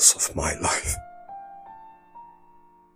[0.00, 0.96] of my life.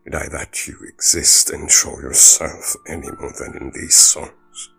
[0.05, 4.71] Did I that you exist and show yourself any more than in these songs?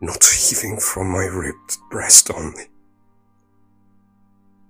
[0.00, 2.68] Not heaving from my ripped breast only.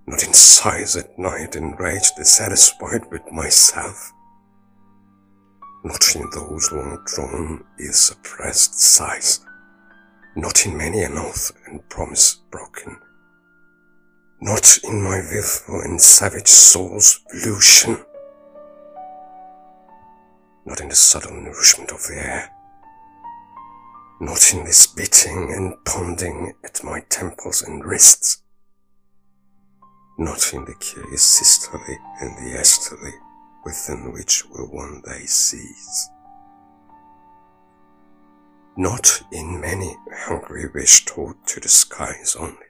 [0.07, 4.13] Not in sighs at night enraged, dissatisfied with myself.
[5.85, 9.41] Not in those long drawn, ill suppressed sighs.
[10.35, 12.97] Not in many an oath and promise broken.
[14.41, 17.99] Not in my willful and savage soul's pollution.
[20.65, 22.51] Not in the subtle nourishment of the air,
[24.21, 28.43] not in this beating and pounding at my temples and wrists,
[30.19, 31.81] not in the curious systole
[32.21, 33.11] and diastole
[33.65, 36.11] within which will one day cease.
[38.77, 42.68] Not in many hungry wish taught to the skies only,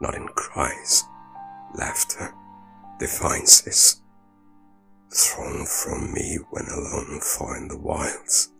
[0.00, 1.04] not in cries,
[1.74, 2.34] laughter,
[2.98, 4.00] defiances,
[5.12, 8.50] thrown from me when alone far in the wilds,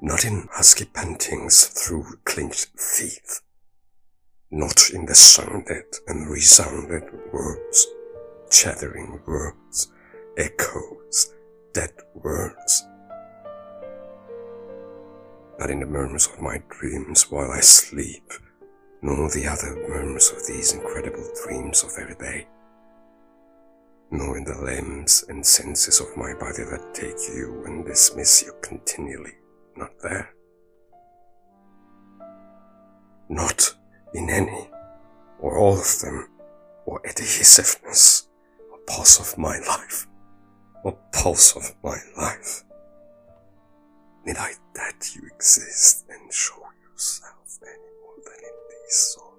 [0.00, 3.40] not in husky pantings through clenched teeth,
[4.50, 7.86] not in the sounded and resounded words,
[8.50, 9.90] chattering words,
[10.36, 11.32] echoes,
[11.72, 12.86] dead words,
[15.58, 18.32] not in the murmurs of my dreams while I sleep,
[19.02, 22.46] nor the other murmurs of these incredible dreams of every day
[24.12, 28.52] nor in the limbs and senses of my body that take you and dismiss you
[28.60, 29.32] continually,
[29.74, 30.34] not there.
[33.30, 33.74] Not
[34.12, 34.68] in any,
[35.40, 36.28] or all of them,
[36.84, 38.28] or adhesiveness,
[38.70, 40.06] or pulse of my life,
[40.84, 42.64] or pulse of my life.
[44.26, 47.58] Need I that you exist and show yourself
[48.92, 49.31] more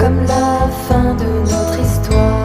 [0.00, 2.39] comme la fin de notre histoire.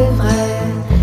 [0.00, 0.99] c'est vrai.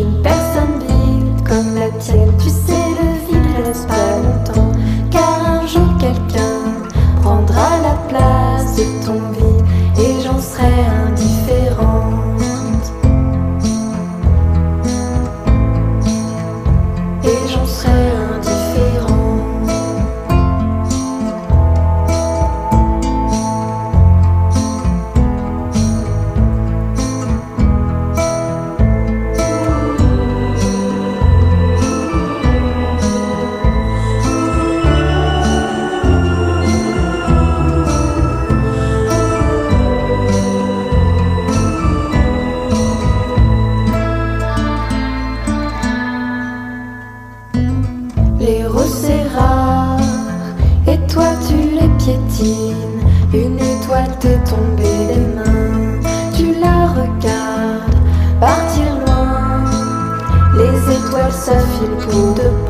[0.00, 0.29] can
[61.80, 62.69] bon.